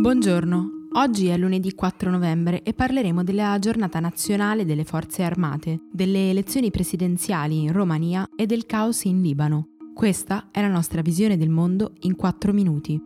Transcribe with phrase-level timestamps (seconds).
[0.00, 6.30] Buongiorno, oggi è lunedì 4 novembre e parleremo della giornata nazionale delle forze armate, delle
[6.30, 9.70] elezioni presidenziali in Romania e del caos in Libano.
[9.92, 12.96] Questa è la nostra visione del mondo in 4 minuti.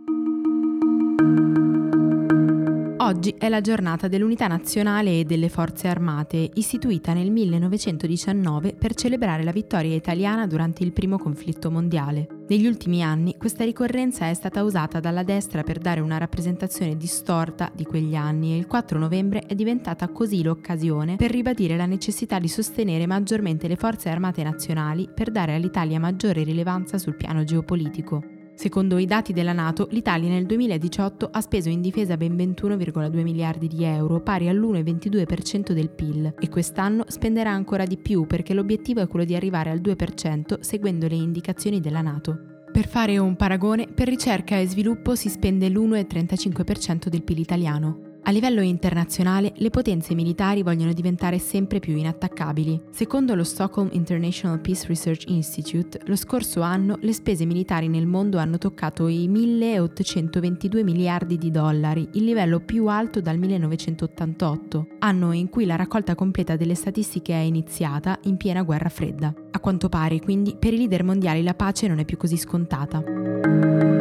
[2.98, 9.42] Oggi è la giornata dell'Unità Nazionale e delle Forze Armate, istituita nel 1919 per celebrare
[9.44, 12.31] la vittoria italiana durante il primo conflitto mondiale.
[12.48, 17.70] Negli ultimi anni questa ricorrenza è stata usata dalla destra per dare una rappresentazione distorta
[17.72, 22.38] di quegli anni e il 4 novembre è diventata così l'occasione per ribadire la necessità
[22.38, 28.31] di sostenere maggiormente le forze armate nazionali per dare all'Italia maggiore rilevanza sul piano geopolitico.
[28.54, 33.66] Secondo i dati della Nato, l'Italia nel 2018 ha speso in difesa ben 21,2 miliardi
[33.66, 39.08] di euro, pari all'1,22% del PIL, e quest'anno spenderà ancora di più perché l'obiettivo è
[39.08, 42.38] quello di arrivare al 2% seguendo le indicazioni della Nato.
[42.72, 48.11] Per fare un paragone, per ricerca e sviluppo si spende l'1,35% del PIL italiano.
[48.24, 52.80] A livello internazionale, le potenze militari vogliono diventare sempre più inattaccabili.
[52.90, 58.38] Secondo lo Stockholm International Peace Research Institute, lo scorso anno le spese militari nel mondo
[58.38, 65.48] hanno toccato i 1.822 miliardi di dollari, il livello più alto dal 1988, anno in
[65.48, 69.34] cui la raccolta completa delle statistiche è iniziata in piena guerra fredda.
[69.50, 73.91] A quanto pare, quindi, per i leader mondiali la pace non è più così scontata.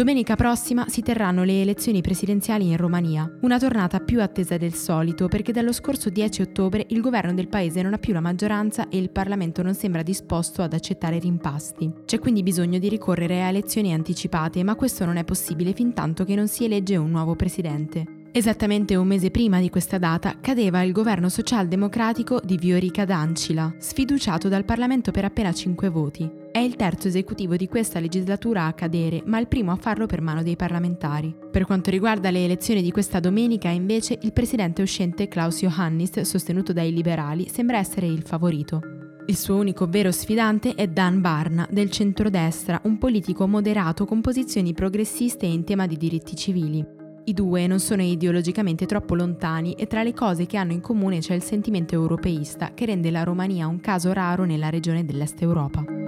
[0.00, 5.28] Domenica prossima si terranno le elezioni presidenziali in Romania, una tornata più attesa del solito
[5.28, 8.96] perché dallo scorso 10 ottobre il governo del paese non ha più la maggioranza e
[8.96, 11.92] il Parlamento non sembra disposto ad accettare rimpasti.
[12.06, 16.24] C'è quindi bisogno di ricorrere a elezioni anticipate, ma questo non è possibile fin tanto
[16.24, 18.30] che non si elegge un nuovo presidente.
[18.32, 24.48] Esattamente un mese prima di questa data cadeva il governo socialdemocratico di Viorica Dancila, sfiduciato
[24.48, 26.39] dal Parlamento per appena 5 voti.
[26.52, 30.20] È il terzo esecutivo di questa legislatura a cadere, ma il primo a farlo per
[30.20, 31.32] mano dei parlamentari.
[31.48, 36.72] Per quanto riguarda le elezioni di questa domenica, invece, il presidente uscente Klaus Johannis, sostenuto
[36.72, 38.80] dai liberali, sembra essere il favorito.
[39.26, 44.74] Il suo unico vero sfidante è Dan Barna, del centrodestra, un politico moderato con posizioni
[44.74, 46.84] progressiste in tema di diritti civili.
[47.26, 51.20] I due non sono ideologicamente troppo lontani e tra le cose che hanno in comune
[51.20, 55.99] c'è il sentimento europeista che rende la Romania un caso raro nella regione dell'Est Europa.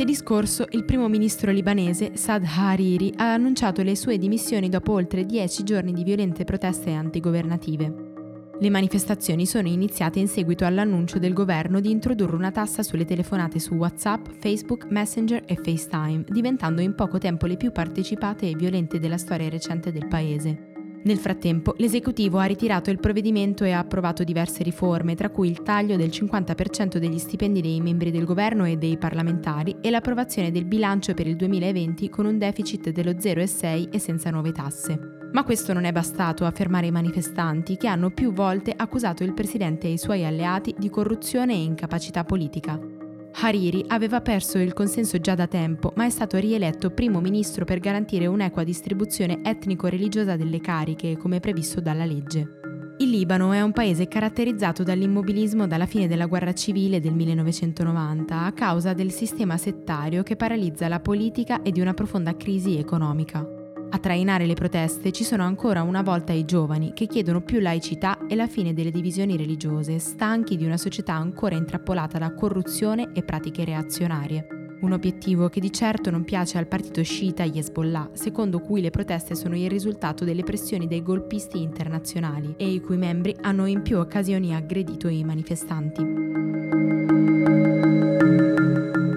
[0.00, 5.26] Martedì scorso il primo ministro libanese Saad Hariri ha annunciato le sue dimissioni dopo oltre
[5.26, 8.12] dieci giorni di violente proteste antigovernative.
[8.58, 13.58] Le manifestazioni sono iniziate in seguito all'annuncio del governo di introdurre una tassa sulle telefonate
[13.58, 18.98] su WhatsApp, Facebook, Messenger e FaceTime, diventando in poco tempo le più partecipate e violente
[19.00, 20.69] della storia recente del paese.
[21.02, 25.62] Nel frattempo, l'esecutivo ha ritirato il provvedimento e ha approvato diverse riforme, tra cui il
[25.62, 30.66] taglio del 50% degli stipendi dei membri del governo e dei parlamentari e l'approvazione del
[30.66, 34.98] bilancio per il 2020 con un deficit dello 0,6 e senza nuove tasse.
[35.32, 39.32] Ma questo non è bastato a fermare i manifestanti che hanno più volte accusato il
[39.32, 42.99] presidente e i suoi alleati di corruzione e incapacità politica.
[43.42, 47.78] Hariri aveva perso il consenso già da tempo, ma è stato rieletto primo ministro per
[47.78, 52.58] garantire un'equa distribuzione etnico-religiosa delle cariche, come previsto dalla legge.
[52.98, 58.52] Il Libano è un paese caratterizzato dall'immobilismo dalla fine della guerra civile del 1990 a
[58.52, 63.59] causa del sistema settario che paralizza la politica e di una profonda crisi economica.
[63.92, 68.24] A trainare le proteste ci sono ancora una volta i giovani che chiedono più laicità
[68.28, 73.24] e la fine delle divisioni religiose, stanchi di una società ancora intrappolata da corruzione e
[73.24, 74.46] pratiche reazionarie.
[74.82, 79.34] Un obiettivo che di certo non piace al partito sciita Hezbollah, secondo cui le proteste
[79.34, 83.98] sono il risultato delle pressioni dei golpisti internazionali e i cui membri hanno in più
[83.98, 86.04] occasioni aggredito i manifestanti.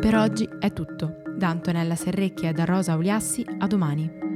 [0.02, 1.22] Per oggi è tutto.
[1.38, 4.33] Da Antonella Serrecchia e da Rosa Uliassi, a domani.